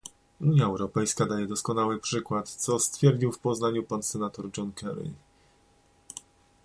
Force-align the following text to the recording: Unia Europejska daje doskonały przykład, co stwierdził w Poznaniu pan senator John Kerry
Unia 0.41 0.65
Europejska 0.65 1.25
daje 1.25 1.47
doskonały 1.47 1.99
przykład, 1.99 2.49
co 2.49 2.79
stwierdził 2.79 3.31
w 3.31 3.39
Poznaniu 3.39 3.83
pan 3.83 4.03
senator 4.03 4.49
John 4.57 4.71
Kerry 4.71 5.11